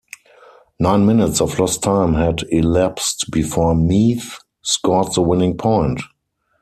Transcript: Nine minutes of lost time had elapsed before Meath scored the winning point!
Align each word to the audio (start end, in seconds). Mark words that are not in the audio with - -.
Nine 0.79 1.05
minutes 1.05 1.41
of 1.41 1.59
lost 1.59 1.83
time 1.83 2.15
had 2.15 2.41
elapsed 2.49 3.29
before 3.31 3.75
Meath 3.75 4.39
scored 4.63 5.13
the 5.13 5.21
winning 5.21 5.55
point! 5.57 6.01